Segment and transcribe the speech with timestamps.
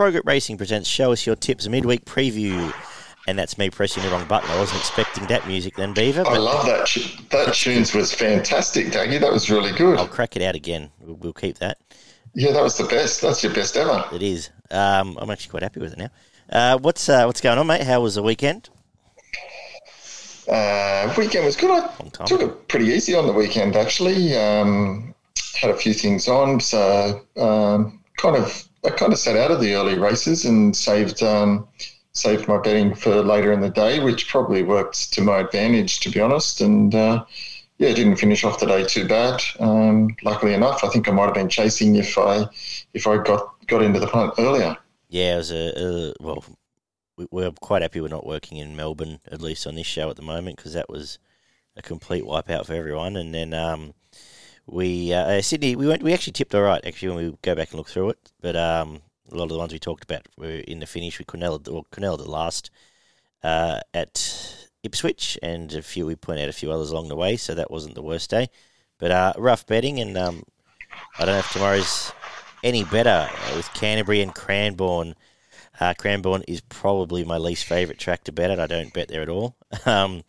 [0.00, 2.72] Pro Racing presents Show Us Your Tips midweek preview.
[3.28, 4.48] And that's me pressing the wrong button.
[4.48, 6.24] I wasn't expecting that music then, Beaver.
[6.26, 6.88] I love that.
[7.28, 9.20] That tunes was fantastic, Dougie.
[9.20, 9.98] That was really good.
[9.98, 10.90] I'll crack it out again.
[11.00, 11.76] We'll, we'll keep that.
[12.32, 13.20] Yeah, that was the best.
[13.20, 14.02] That's your best ever.
[14.10, 14.48] It is.
[14.70, 16.08] Um, I'm actually quite happy with it now.
[16.48, 17.82] Uh, what's uh, what's going on, mate?
[17.82, 18.70] How was the weekend?
[20.48, 21.90] Uh, weekend was good.
[22.18, 24.34] I took it pretty easy on the weekend, actually.
[24.34, 25.14] Um,
[25.56, 29.60] had a few things on, so um, kind of I kind of sat out of
[29.60, 31.68] the early races and saved um,
[32.12, 36.10] saved my betting for later in the day, which probably worked to my advantage, to
[36.10, 36.60] be honest.
[36.60, 37.24] And uh,
[37.78, 39.42] yeah, didn't finish off the day too bad.
[39.58, 42.46] Um, luckily enough, I think I might have been chasing if I
[42.94, 44.76] if I got got into the hunt earlier.
[45.08, 46.44] Yeah, it was a, a well.
[47.30, 50.22] We're quite happy we're not working in Melbourne, at least on this show at the
[50.22, 51.18] moment, because that was
[51.76, 53.14] a complete wipeout for everyone.
[53.14, 53.92] And then um,
[54.70, 56.02] we uh, uh, Sydney, we went.
[56.02, 58.56] We actually tipped all right actually when we go back and look through it, but
[58.56, 61.18] um, a lot of the ones we talked about were in the finish.
[61.18, 62.70] We Cornell or Cornell the last
[63.42, 67.36] uh, at Ipswich, and a few we point out a few others along the way,
[67.36, 68.48] so that wasn't the worst day.
[68.98, 70.44] But uh, rough betting, and um,
[71.18, 72.12] I don't know if tomorrow's
[72.62, 75.14] any better with Canterbury and Cranbourne.
[75.80, 78.60] Uh, Cranbourne is probably my least favourite track to bet at.
[78.60, 79.56] I don't bet there at all.
[79.86, 80.22] Um,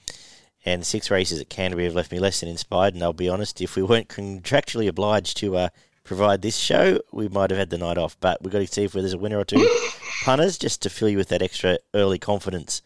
[0.65, 2.93] and six races at Canterbury have left me less than inspired.
[2.93, 5.69] And I'll be honest, if we weren't contractually obliged to uh,
[6.03, 8.17] provide this show, we might have had the night off.
[8.19, 9.67] But we've got to see if there's a winner or two
[10.23, 12.81] punters just to fill you with that extra early confidence.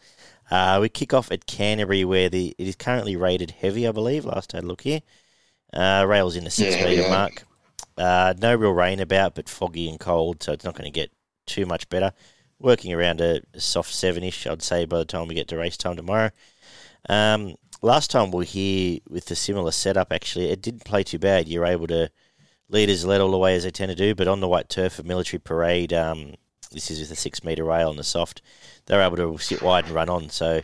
[0.50, 4.24] Uh, we kick off at Canterbury, where the it is currently rated heavy, I believe.
[4.24, 5.00] Last I had a look here.
[5.72, 7.10] Uh, rails in the six yeah, metre yeah.
[7.10, 7.44] mark.
[7.98, 11.10] Uh, no real rain about, but foggy and cold, so it's not going to get
[11.46, 12.12] too much better.
[12.58, 15.56] Working around a, a soft seven ish, I'd say, by the time we get to
[15.56, 16.30] race time tomorrow.
[17.08, 21.18] Um, last time we were here with a similar setup, actually, it didn't play too
[21.18, 21.48] bad.
[21.48, 22.10] You're able to
[22.68, 24.98] leaders led all the way as they tend to do, but on the white turf
[24.98, 26.34] of Military Parade, um,
[26.72, 28.42] this is with a six metre rail on the soft,
[28.86, 30.28] they're able to sit wide and run on.
[30.30, 30.60] So,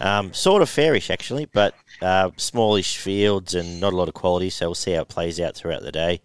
[0.00, 4.50] um, sort of fairish actually, but uh, smallish fields and not a lot of quality.
[4.50, 6.20] So we'll see how it plays out throughout the day.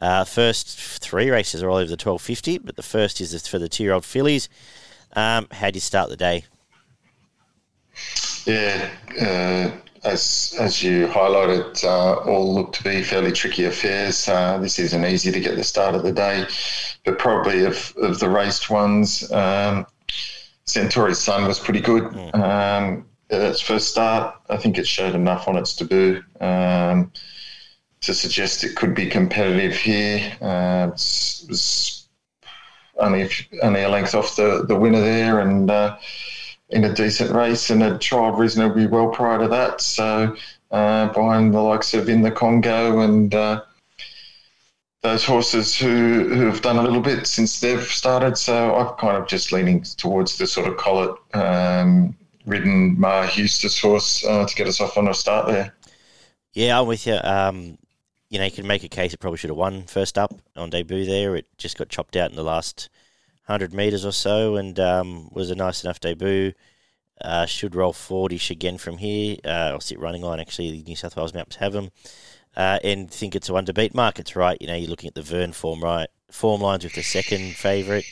[0.00, 3.58] Uh, first three races are all over the twelve fifty, but the first is for
[3.58, 4.48] the two year old fillies.
[5.14, 6.44] Um, how do you start the day?
[8.46, 8.88] Yeah,
[9.20, 9.70] uh,
[10.04, 14.28] as as you highlighted, uh, all look to be fairly tricky affairs.
[14.28, 16.46] Uh, this isn't easy to get the start of the day,
[17.04, 19.86] but probably of, of the raced ones, um,
[20.64, 22.04] Centauri's Sun was pretty good.
[22.04, 22.34] Mm.
[22.34, 27.12] Um, at its first start, I think it showed enough on its debut um,
[28.00, 30.32] to suggest it could be competitive here.
[30.40, 32.08] Uh, it was
[32.98, 33.28] only a,
[33.62, 35.96] only a length off the, the winner there, and uh,
[36.70, 39.80] in a decent race and had trialled reasonably well prior to that.
[39.80, 40.36] So
[40.70, 43.62] uh, behind the likes of In the Congo and uh,
[45.02, 48.36] those horses who, who have done a little bit since they've started.
[48.36, 52.16] So I'm kind of just leaning towards the sort of Collett um,
[52.46, 55.74] ridden Maher Eustace horse uh, to get us off on a start there.
[56.52, 57.18] Yeah, I'm with you.
[57.22, 57.78] Um,
[58.28, 60.70] you know, you can make a case it probably should have won first up on
[60.70, 61.34] debut there.
[61.34, 62.88] It just got chopped out in the last
[63.50, 66.52] 100 metres or so and um, was a nice enough debut.
[67.20, 69.36] Uh, should roll 40 again from here.
[69.44, 70.70] Uh, I'll sit running line, actually.
[70.70, 71.90] The New South Wales maps have them.
[72.56, 73.94] Uh, and think it's a one to beat.
[73.94, 74.56] Market's right.
[74.60, 78.04] You know, you're looking at the Vern form right form lines with the second favourite.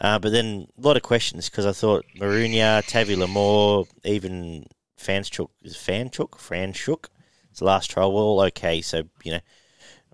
[0.00, 4.66] Uh, but then a lot of questions because I thought Marunia, Tavi Lamore, even
[4.98, 6.30] Fanchuk, is Fanchuk?
[6.30, 7.06] Franchuk?
[7.50, 8.16] It's the last trial.
[8.16, 8.80] All okay.
[8.80, 9.40] So, you know,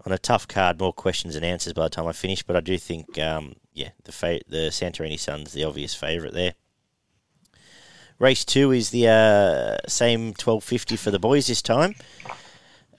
[0.06, 2.42] on a tough card, more questions and answers by the time I finish.
[2.42, 6.54] But I do think um, yeah, the fa- the Santorini Sun's the obvious favourite there.
[8.18, 11.94] Race two is the uh, same twelve fifty for the boys this time.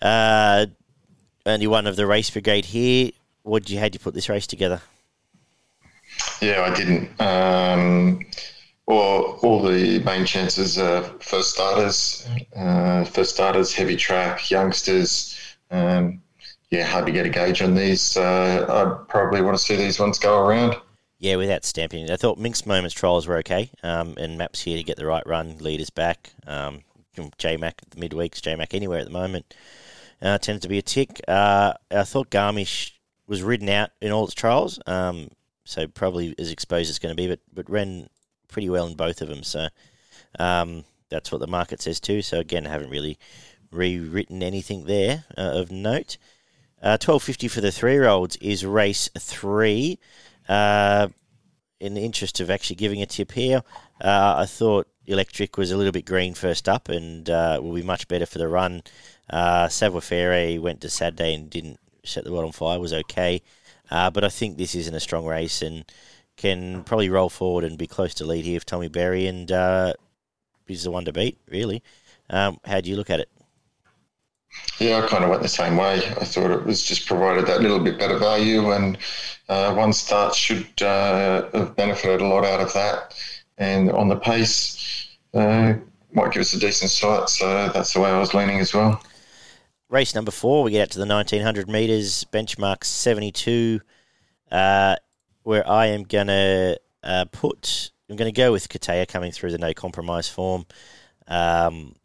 [0.01, 0.65] Uh,
[1.45, 3.11] only one of the race brigade here.
[3.43, 4.81] What did you had you put this race together?
[6.41, 7.21] Yeah, I didn't.
[7.21, 8.25] Um,
[8.85, 15.37] all, all the main chances are first starters, uh, first starters, heavy track, youngsters.
[15.69, 16.21] Um,
[16.71, 18.17] yeah, hard to get a gauge on these.
[18.17, 20.75] Uh, I'd probably want to see these ones go around.
[21.19, 24.83] Yeah, without stamping I thought Minx Moments trials were okay, um, and Maps here to
[24.83, 26.31] get the right run, leaders back.
[26.47, 26.81] Um,
[27.15, 29.53] JMac the midweeks, JMac anywhere at the moment
[30.21, 31.21] uh, tends to be a tick.
[31.27, 32.91] Uh, I thought Garmish
[33.27, 35.29] was ridden out in all its trials, um,
[35.63, 38.09] so probably as exposed as going to be, but but ran
[38.47, 39.43] pretty well in both of them.
[39.43, 39.67] So
[40.39, 42.21] um, that's what the market says too.
[42.21, 43.17] So again, I haven't really
[43.71, 46.17] rewritten anything there uh, of note.
[46.81, 49.99] Uh, Twelve fifty for the three year olds is race three.
[50.49, 51.09] Uh,
[51.79, 53.63] in the interest of actually giving a tip here,
[54.01, 57.81] uh, I thought Electric was a little bit green first up and uh, will be
[57.81, 58.83] much better for the run.
[59.29, 63.41] Uh, Savoir Faire went to Saturday and didn't set the world on fire, was okay.
[63.89, 65.85] Uh, but I think this isn't a strong race, and
[66.37, 69.93] can probably roll forward and be close to lead here if Tommy Berry and uh,
[70.67, 71.83] is the one to beat, really.
[72.29, 73.29] Um, how do you look at it?
[74.79, 75.97] Yeah, I kind of went the same way.
[75.97, 78.97] I thought it was just provided that little bit better value, and
[79.47, 83.15] uh, one start should uh, have benefited a lot out of that.
[83.57, 85.73] And on the pace, uh,
[86.13, 87.29] might give us a decent sight.
[87.29, 89.01] So that's the way I was leaning as well.
[89.89, 93.81] Race number four, we get out to the 1900 metres, benchmark 72,
[94.51, 94.95] uh,
[95.43, 99.51] where I am going to uh, put, I'm going to go with Katea coming through
[99.51, 100.65] the no compromise form.
[101.27, 101.95] Um,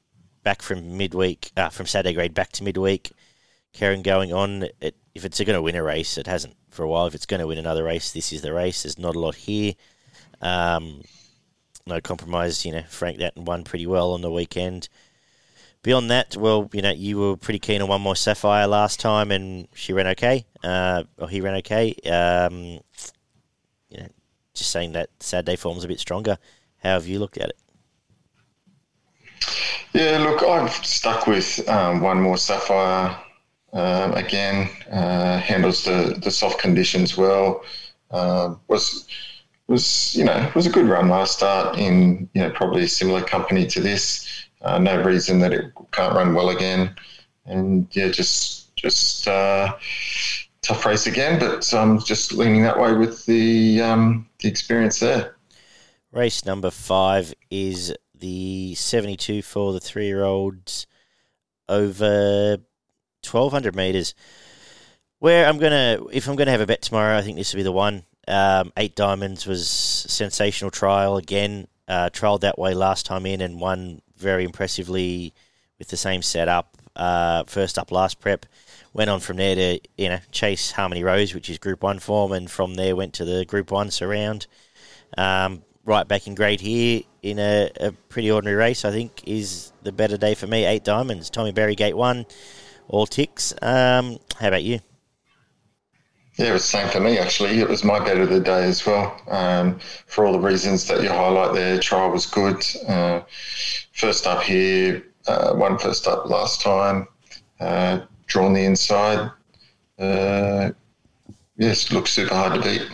[0.47, 3.11] back from midweek, uh, from Saturday grade back to midweek.
[3.73, 4.69] Karen going on.
[4.81, 7.09] It, if it's going to win a race, it hasn't for a while.
[7.09, 8.85] If it's going to win another race, this is the race.
[8.85, 9.73] There's not a lot here.
[10.41, 11.03] Um,
[11.85, 12.65] no compromise.
[12.65, 14.89] You know, Frank that won pretty well on the weekend.
[15.83, 19.33] Beyond that, well, you know, you were pretty keen on one more Sapphire last time,
[19.33, 20.47] and she ran okay.
[20.63, 21.93] Uh, or he ran okay.
[22.05, 22.79] Um,
[23.91, 24.09] you know,
[24.55, 26.39] just saying that Saturday form's a bit stronger.
[26.79, 27.59] How have you looked at it?
[29.93, 33.19] Yeah, look, I've stuck with um, one more Sapphire.
[33.73, 37.65] Um, again, uh, handles the, the soft conditions well.
[38.11, 39.07] Uh, was
[39.69, 43.23] was you know was a good run last start in you know probably a similar
[43.23, 44.29] company to this.
[44.63, 46.95] Uh, no reason that it can't run well again,
[47.47, 49.77] and yeah, just just uh,
[50.63, 51.39] tough race again.
[51.39, 55.37] But I'm um, just leaning that way with the um, the experience there.
[56.13, 60.87] Race number five is the 72 for the three year olds
[61.69, 62.59] over
[63.23, 64.15] 1200 metres.
[65.19, 67.53] Where I'm going to, if I'm going to have a bet tomorrow, I think this
[67.53, 68.05] will be the one.
[68.29, 71.69] Um, Eight Diamonds was sensational trial again.
[71.89, 75.33] Uh, trialled that way last time in and won very impressively
[75.79, 76.77] with the same setup.
[76.97, 78.47] Uh, first up, last prep.
[78.93, 82.33] Went on from there to you know chase Harmony Rose, which is Group One form,
[82.33, 84.47] and from there went to the Group One surround.
[85.17, 89.73] Um, right back in grade here in a, a, pretty ordinary race, I think, is
[89.83, 90.65] the better day for me.
[90.65, 91.31] Eight diamonds.
[91.31, 92.27] Tommy Berry, gate one,
[92.89, 93.55] all ticks.
[93.63, 94.81] Um, how about you?
[96.37, 97.61] Yeah, it was the same for me, actually.
[97.61, 99.19] It was my bet of the day as well.
[99.29, 102.63] Um, for all the reasons that you highlight there, trial was good.
[102.87, 103.23] Uh,
[103.93, 107.09] first up here, uh, one first up last time,
[107.61, 109.31] uh, drawn the inside.
[109.99, 110.73] Uh,
[111.57, 112.87] yes, looks super hard to beat.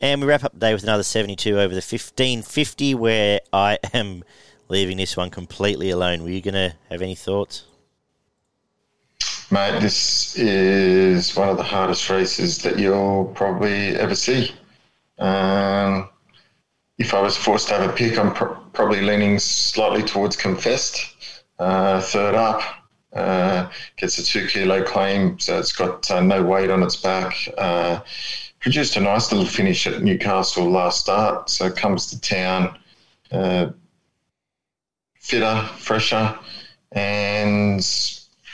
[0.00, 4.22] And we wrap up the day with another 72 over the 1550, where I am
[4.68, 6.22] leaving this one completely alone.
[6.22, 7.64] Were you going to have any thoughts?
[9.50, 14.52] Mate, this is one of the hardest races that you'll probably ever see.
[15.18, 16.10] Um,
[16.98, 21.16] if I was forced to have a pick, I'm pr- probably leaning slightly towards Confessed.
[21.58, 22.60] Uh, third up,
[23.14, 27.34] uh, gets a two kilo claim, so it's got uh, no weight on its back.
[28.60, 31.48] Produced a nice little finish at Newcastle last start.
[31.48, 32.76] So comes to town,
[33.30, 33.70] uh,
[35.14, 36.36] fitter, fresher,
[36.92, 37.84] and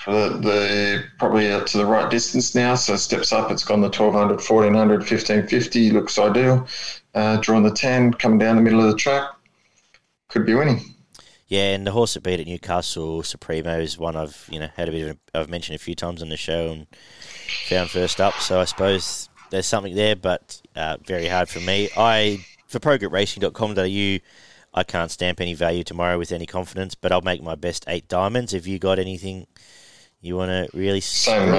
[0.04, 2.74] for the, the, probably up to the right distance now.
[2.74, 3.50] So steps up.
[3.50, 5.90] It's gone the 1200, 1400, 1550.
[5.92, 6.66] Looks ideal.
[7.14, 9.30] Uh, drawn the 10, coming down the middle of the track.
[10.28, 10.94] Could be winning.
[11.46, 14.88] Yeah, and the horse that beat at Newcastle, Supremo, is one I've you know had
[14.88, 16.86] a bit of I've mentioned a few times on the show and
[17.68, 18.34] found first up.
[18.40, 21.88] So I suppose there's something there, but uh, very hard for me.
[21.96, 24.18] I for progretracing.com.au,
[24.74, 28.08] I can't stamp any value tomorrow with any confidence, but I'll make my best eight
[28.08, 28.52] diamonds.
[28.52, 29.46] Have you got anything
[30.20, 31.00] you want to really?
[31.00, 31.54] Same.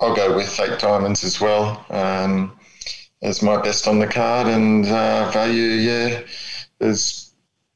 [0.00, 1.84] I'll go with eight diamonds as well.
[1.90, 2.58] Um,
[3.22, 5.62] as my best on the card and uh, value.
[5.62, 6.22] Yeah,
[6.78, 7.34] there's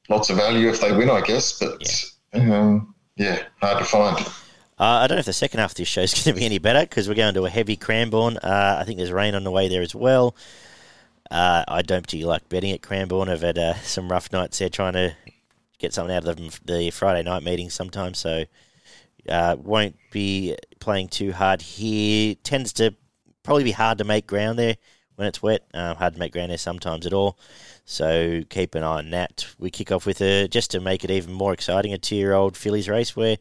[0.09, 4.27] lots of value if they win, I guess, but yeah, um, yeah hard to find.
[4.79, 6.45] Uh, I don't know if the second half of this show is going to be
[6.45, 8.37] any better because we're going to a heavy Cranbourne.
[8.37, 10.37] Uh, I think there's rain on the way there as well.
[11.31, 13.29] Uh, I don't particularly like betting at Cranbourne.
[13.29, 15.17] I've had uh, some rough nights there trying to
[15.79, 18.45] get something out of the, the Friday night meetings sometimes, so
[19.29, 22.35] uh, won't be playing too hard here.
[22.45, 22.95] Tends to
[23.43, 24.77] probably be hard to make ground there
[25.17, 25.67] when it's wet.
[25.75, 27.39] Uh, hard to make ground there sometimes at all.
[27.85, 29.47] So keep an eye on that.
[29.59, 32.89] We kick off with a just to make it even more exciting, a two-year-old fillies
[32.89, 33.37] race where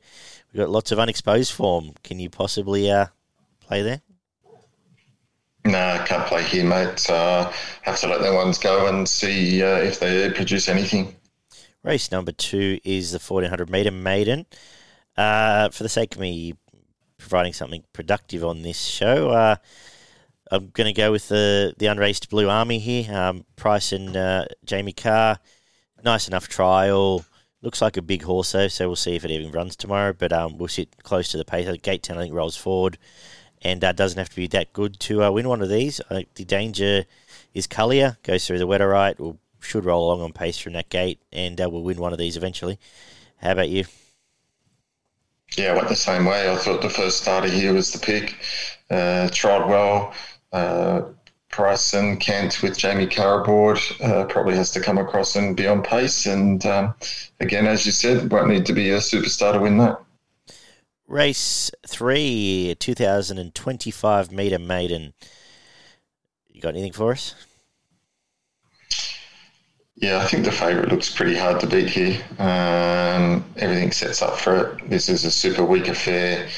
[0.52, 1.94] we've got lots of unexposed form.
[2.04, 3.08] Can you possibly uh,
[3.60, 4.02] play there?
[5.66, 7.10] No, I can't play here, mate.
[7.10, 7.52] Uh,
[7.82, 11.16] have to let the ones go and see uh, if they produce anything.
[11.82, 14.46] Race number two is the 1400 metre maiden.
[15.18, 16.54] Uh, for the sake of me
[17.18, 19.56] providing something productive on this show, uh,
[20.52, 23.14] I'm going to go with the the unraced Blue Army here.
[23.14, 25.38] Um, Price and uh, Jamie Kah,
[26.04, 27.26] nice enough trial.
[27.62, 30.14] Looks like a big horse though, so we'll see if it even runs tomorrow.
[30.14, 31.68] But um, we'll sit close to the pace.
[31.82, 32.98] Gate ten, I think, rolls forward,
[33.64, 36.00] and uh, doesn't have to be that good to uh, win one of these.
[36.10, 37.06] I think the danger
[37.54, 41.20] is Cullier, goes through the Wetherite, will should roll along on pace from that gate,
[41.32, 42.78] and uh, will win one of these eventually.
[43.38, 43.86] How about you?
[45.58, 46.52] Yeah, I went the same way.
[46.52, 48.36] I thought the first starter here was the pick.
[48.92, 50.14] Uh, tried well.
[50.52, 51.02] Uh,
[51.94, 55.84] and Kent with Jamie Kah aboard uh, probably has to come across and be on
[55.84, 56.26] pace.
[56.26, 56.94] And um,
[57.40, 60.02] again, as you said, won't need to be a superstar to win that.
[61.08, 65.14] Race three, 2025 metre maiden.
[66.50, 67.36] You got anything for us?
[69.98, 72.22] Yeah, I think the favourite looks pretty hard to beat here.
[72.38, 74.90] Um, everything sets up for it.
[74.90, 76.50] This is a super weak affair.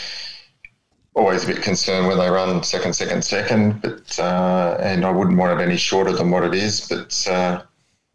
[1.17, 5.36] Always a bit concerned when they run second, second, second, but uh, and I wouldn't
[5.38, 6.88] want it any shorter than what it is.
[6.88, 7.63] But uh,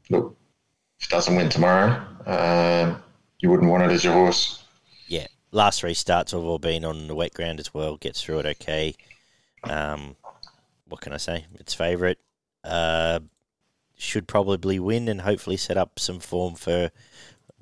[0.08, 0.36] look,
[1.00, 2.96] if it doesn't win tomorrow, uh,
[3.40, 4.62] you wouldn't want it as your horse.
[5.08, 7.96] Yeah, last three starts have all been on the wet ground as well.
[7.96, 8.94] Gets through it okay.
[9.64, 10.14] Um,
[10.86, 11.46] what can I say?
[11.54, 12.18] It's favourite.
[12.62, 13.18] Uh,
[13.98, 16.92] should probably win and hopefully set up some form for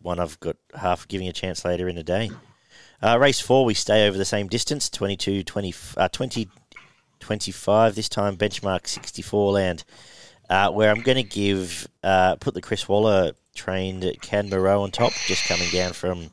[0.03, 2.31] one I've got half giving a chance later in the day.
[3.03, 6.49] Uh, race four, we stay over the same distance 22 20, uh, 20
[7.21, 9.85] 25, this time benchmark 64 land,
[10.49, 15.13] uh, where I'm going to give, uh, put the Chris Waller trained Cadmeraux on top,
[15.27, 16.31] just coming down from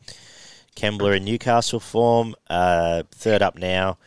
[0.75, 2.35] Kembla and Newcastle form.
[2.49, 3.97] Uh, third up now,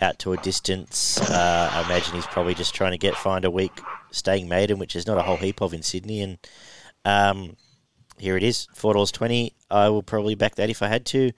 [0.00, 1.20] out to a distance.
[1.20, 4.96] Uh, I imagine he's probably just trying to get find a week staying maiden, which
[4.96, 6.22] is not a whole heap of in Sydney.
[6.22, 6.38] And
[7.04, 7.56] um,
[8.18, 9.54] here it is, four dollars twenty.
[9.70, 11.32] I will probably back that if I had to,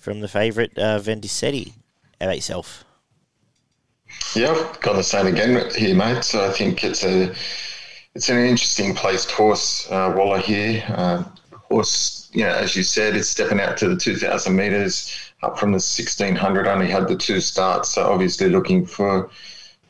[0.00, 1.74] from the favourite uh, Vendicetti.
[2.20, 2.84] How about yourself?
[4.34, 6.24] Yeah, got the same again here, mate.
[6.24, 7.32] So I think it's a
[8.14, 10.82] it's an interesting placed horse, uh, Waller here.
[10.88, 15.30] Uh, horse, you know, as you said, it's stepping out to the two thousand metres
[15.42, 19.30] up from the 1600 only had the two starts so obviously looking for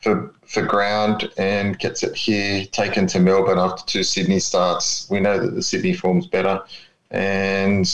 [0.00, 5.21] for for ground and gets it here taken to Melbourne after two Sydney starts we
[5.21, 6.62] know that the Sydney form's better
[7.11, 7.87] and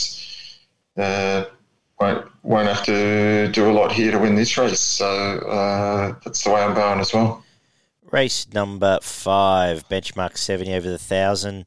[0.97, 1.45] uh,
[1.99, 6.43] won't won't have to do a lot here to win this race so uh, that's
[6.43, 7.43] the way I'm going as well
[8.11, 11.65] race number five benchmark 70 over the thousand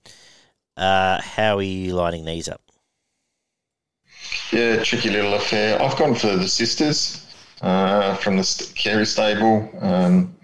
[0.77, 2.63] uh, how are you lining these up
[4.53, 5.81] yeah, tricky little affair.
[5.81, 7.27] I've gone for the sisters
[7.63, 9.71] uh, from the Carey stable.
[9.81, 10.37] Um,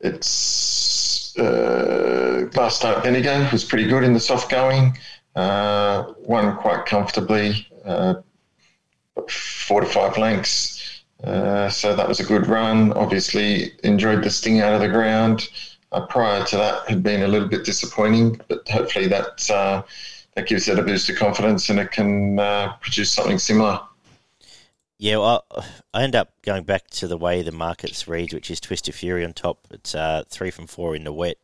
[0.00, 4.96] it's uh, last start Bendigo was pretty good in the soft going.
[5.34, 8.14] Uh, won quite comfortably, uh,
[9.30, 11.02] four to five lengths.
[11.24, 12.92] Uh, so that was a good run.
[12.92, 15.48] Obviously, enjoyed the sting out of the ground.
[15.90, 19.82] Uh, prior to that, had been a little bit disappointing, but hopefully that uh,
[20.34, 23.80] that gives it a boost of confidence and it can uh, produce something similar.
[24.98, 25.46] Yeah, well,
[25.94, 29.24] I end up going back to the way the markets read, which is Twisted Fury
[29.24, 29.66] on top.
[29.70, 31.38] It's uh, three from four in the wet,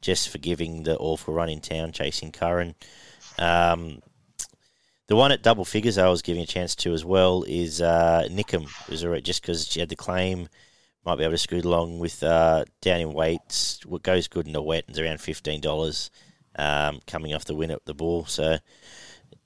[0.00, 2.74] just for giving the awful run in town, chasing Curran.
[3.38, 4.02] Um,
[5.08, 8.26] the one at double figures I was giving a chance to as well is uh,
[8.30, 8.66] Nickham,
[9.22, 10.48] just because she had the claim,
[11.04, 13.84] might be able to scoot along with uh, down in weights.
[13.86, 16.10] What goes good in the wet is around fifteen dollars
[16.56, 18.24] um, coming off the win at the ball.
[18.24, 18.58] So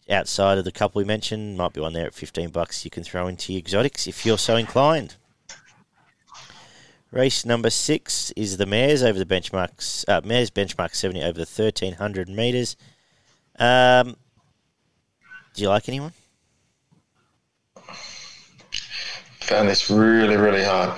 [0.09, 3.05] outside of the couple we mentioned, might be one there at 15 bucks you can
[3.05, 5.17] throw into your exotics if you're so inclined.
[7.11, 10.05] Race number six is the Mares over the benchmarks.
[10.07, 12.76] Uh, Mares benchmark 70 over the 1300 metres.
[13.59, 14.17] Um,
[15.54, 16.12] do you like anyone?
[19.40, 20.97] Found this really, really hard.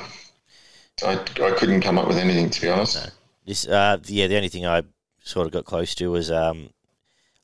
[1.05, 2.97] I, I couldn't come up with anything, to be honest.
[2.97, 3.11] No.
[3.47, 4.83] This, uh, yeah, the only thing I
[5.23, 6.71] sort of got close to was um,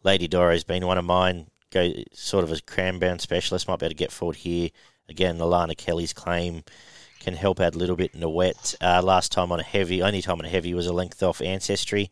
[0.04, 1.48] Lady Doro's been one of mine.
[1.70, 4.70] Go sort of a Cranbourne specialist, might be able to get forward here.
[5.08, 6.62] Again, Alana Kelly's claim
[7.20, 8.74] can help out a little bit in the wet.
[8.80, 11.40] Uh, last time on a heavy, only time on a heavy was a length off
[11.40, 12.10] Ancestry,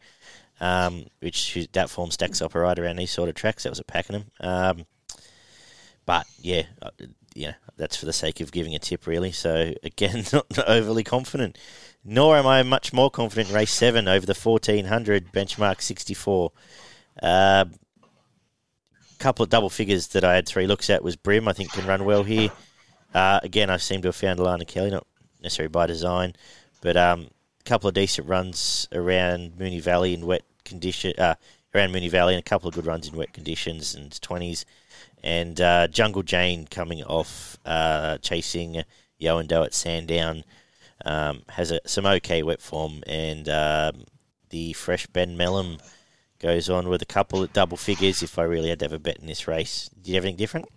[0.61, 3.63] um, which that form stacks up right around these sort of tracks.
[3.63, 4.25] That was at Pakenham.
[4.41, 4.87] Um,
[6.05, 6.91] but yeah, uh,
[7.35, 9.33] you know, that's for the sake of giving a tip, really.
[9.33, 11.59] So again, not overly confident
[12.07, 16.53] nor am I much more confident in race seven over the 1400 benchmark 64.
[17.19, 17.65] A uh,
[19.19, 21.87] couple of double figures that I had three looks at was Brim, I think can
[21.87, 22.51] run well here.
[23.13, 25.07] Uh, again, I seem to have found Alana Kelly, not
[25.43, 26.35] necessarily by design,
[26.81, 27.29] but um,
[27.67, 31.35] couple of decent runs around Moonee Valley in wet condition, uh,
[31.75, 34.65] around Moonee Valley, and a couple of good runs in wet conditions and 20s.
[35.23, 38.83] And uh, Jungle Jane coming off uh, chasing
[39.21, 40.45] Yoando at Sandown
[41.05, 44.05] um, has a, some okay wet form, and um,
[44.51, 45.81] the fresh Ben Melham
[46.39, 48.23] goes on with a couple of double figures.
[48.23, 50.39] If I really had to have a bet in this race, did you have anything
[50.39, 50.69] different?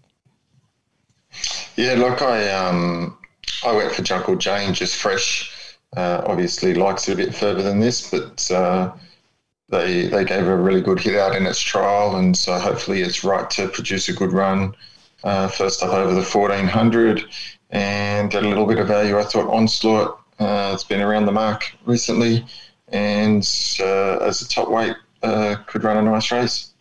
[1.75, 3.17] Yeah, look, I um,
[3.63, 5.55] I went for Jungle Jane, just fresh.
[5.95, 8.91] Uh, obviously, likes it a bit further than this, but uh,
[9.69, 13.23] they they gave a really good hit out in its trial, and so hopefully it's
[13.23, 14.75] right to produce a good run.
[15.23, 17.25] Uh, first up over the 1400
[17.71, 19.19] and get a little bit of value.
[19.19, 22.45] I thought Onslaught, uh, it's been around the mark recently,
[22.87, 23.43] and
[23.81, 26.73] uh, as a top weight, uh, could run a nice race.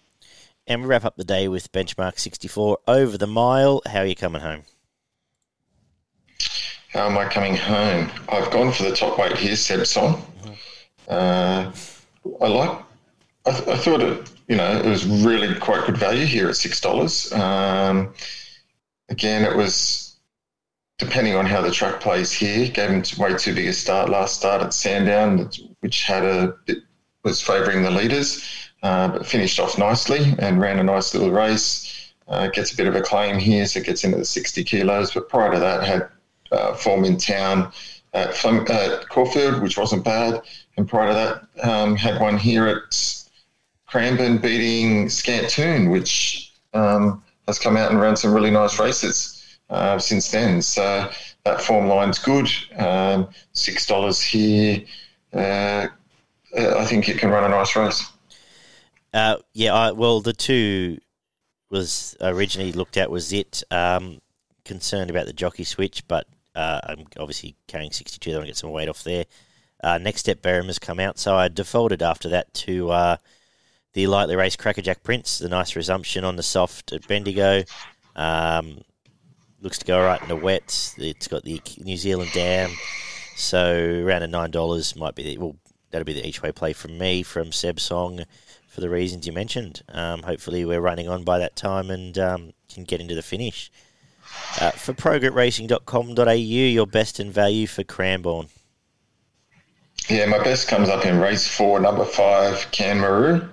[0.66, 3.82] And we wrap up the day with benchmark 64 over the mile.
[3.86, 4.62] How are you coming home?
[6.88, 8.10] How am I coming home?
[8.28, 10.14] I've gone for the top weight here, Sebson.
[11.06, 11.70] Uh,
[12.40, 12.82] I like.
[13.46, 14.30] I, th- I, thought it.
[14.48, 17.30] You know, it was really quite good value here at six dollars.
[17.32, 18.14] Um,
[19.10, 20.16] again, it was
[20.98, 22.68] depending on how the track plays here.
[22.68, 26.78] Gave him way too big a start last start at Sandown, which had a bit
[27.22, 28.42] was favouring the leaders,
[28.82, 32.12] uh, but finished off nicely and ran a nice little race.
[32.28, 35.12] Uh, gets a bit of a claim here, so gets into the 60 kilos.
[35.12, 36.08] But prior to that, had
[36.52, 37.72] uh, form in town
[38.14, 40.40] at, at Caulfield, which wasn't bad.
[40.76, 43.24] And prior to that, um, had one here at
[43.86, 49.98] Cranbourne beating Scantoon, which um, has come out and run some really nice races uh,
[49.98, 50.62] since then.
[50.62, 51.10] So
[51.44, 52.48] that form line's good.
[52.78, 54.82] Um, Six dollars here.
[55.32, 55.88] Uh,
[56.56, 58.10] I think it can run a nice race.
[59.12, 60.98] Uh, yeah, I, well, the two
[61.70, 63.62] was originally looked at was it.
[63.70, 64.20] Um,
[64.64, 66.26] concerned about the jockey switch, but
[66.58, 68.30] uh, I'm obviously carrying 62.
[68.30, 69.24] I want to get some weight off there.
[69.82, 73.16] Uh, next step Berham has come out, so I defaulted after that to uh,
[73.92, 75.38] the lightly raced Crackerjack Prince.
[75.38, 77.62] The nice resumption on the soft at Bendigo.
[78.16, 78.80] Um,
[79.60, 80.94] looks to go right in the wet.
[80.98, 82.72] It's got the New Zealand Dam,
[83.36, 85.56] so around a nine dollars might be the, well.
[85.90, 88.24] That'll be the each way play from me from Seb Song
[88.68, 89.82] for the reasons you mentioned.
[89.88, 93.70] Um, hopefully, we're running on by that time and um, can get into the finish.
[94.60, 98.48] Uh, for progretracing.com.au, your best in value for Cranbourne.
[100.08, 103.48] Yeah, my best comes up in race four, number five, Canmaru.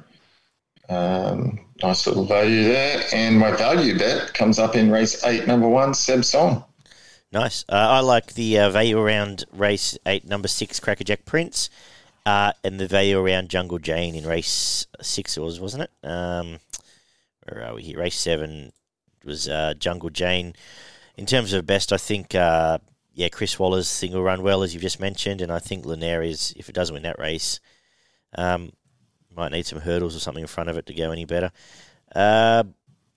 [0.88, 3.04] Um, nice little value there.
[3.14, 6.64] And my value bet comes up in race eight, number one, Seb Song.
[7.32, 7.66] Nice.
[7.68, 11.70] Uh, I like the uh, value around race eight, number six, Crackerjack Prince,
[12.26, 15.92] uh, and the value around Jungle Jane in race six, was wasn't it?
[16.08, 16.60] Um,
[17.44, 18.00] where are we here?
[18.00, 18.72] Race seven,
[19.26, 20.54] was uh, Jungle Jane.
[21.18, 22.80] In terms of best, I think uh,
[23.14, 26.54] yeah, Chris Waller's thing will run well as you've just mentioned, and I think Linares,
[26.58, 27.60] if it doesn't win that race,
[28.38, 28.74] um,
[29.36, 31.52] might need some hurdles or something in front of it to go any better.
[32.14, 32.64] Uh,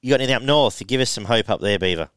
[0.00, 0.84] you got anything up north?
[0.86, 2.08] Give us some hope up there, Beaver.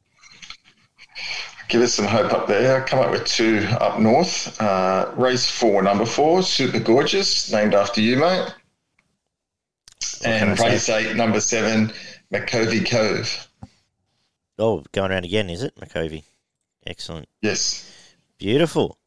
[1.68, 2.84] Give us some hope up there.
[2.84, 4.60] I Come up with two up north.
[4.62, 8.54] Uh, race four, number four, Super Gorgeous, named after you, mate.
[10.24, 11.94] and race eight, number seven,
[12.32, 13.48] McCovey Cove.
[14.58, 16.24] Oh, going around again, is it, McCovey?
[16.86, 17.28] Excellent.
[17.42, 17.90] Yes.
[18.38, 18.98] Beautiful.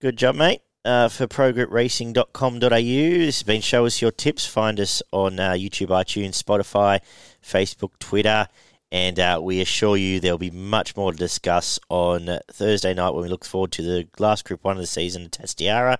[0.00, 0.62] Good job, mate.
[0.84, 2.58] Uh, for progretracing.com.au.
[2.60, 4.46] This has been Show Us Your Tips.
[4.46, 7.00] Find us on uh, YouTube, iTunes, Spotify,
[7.42, 8.48] Facebook, Twitter,
[8.90, 13.24] and uh, we assure you there'll be much more to discuss on Thursday night when
[13.24, 15.98] we look forward to the last Group 1 of the season, at Tatt's Tiara,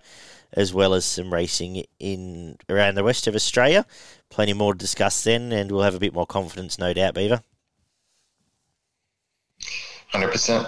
[0.55, 3.85] as well as some racing in around the west of Australia.
[4.31, 7.43] Plenty more to discuss then, and we'll have a bit more confidence, no doubt, Beaver.
[10.13, 10.65] 100%.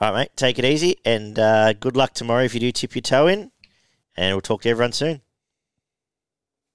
[0.00, 0.30] All right, mate.
[0.36, 3.50] Take it easy, and uh, good luck tomorrow if you do tip your toe in.
[4.16, 5.22] And we'll talk to everyone soon.